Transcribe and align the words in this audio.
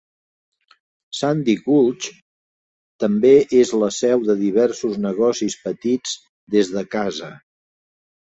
Sandy 1.17 1.53
Gulch 1.65 2.07
també 3.03 3.33
és 3.59 3.73
la 3.83 3.91
seu 3.99 4.25
de 4.29 4.37
diversos 4.41 4.97
negocis 5.05 5.59
petits 5.67 6.15
des 6.57 6.73
de 6.79 6.83
casa. 6.97 7.29